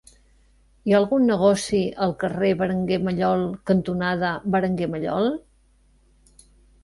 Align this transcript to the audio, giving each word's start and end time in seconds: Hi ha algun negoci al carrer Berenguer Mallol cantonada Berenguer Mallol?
Hi 0.85 0.93
ha 0.93 0.99
algun 0.99 1.25
negoci 1.31 1.81
al 2.05 2.15
carrer 2.23 2.49
Berenguer 2.61 2.97
Mallol 3.07 3.43
cantonada 3.71 4.31
Berenguer 4.55 4.87
Mallol? 4.95 5.29